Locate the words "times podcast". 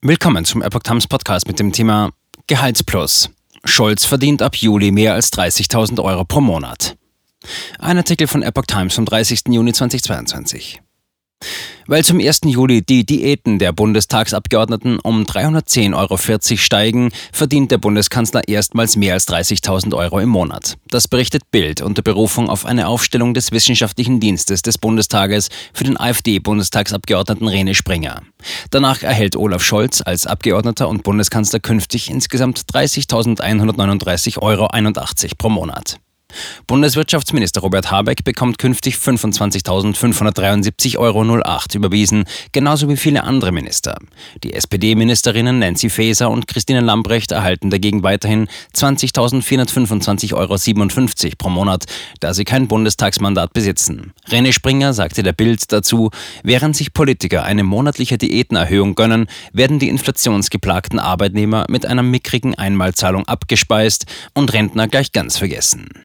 0.84-1.48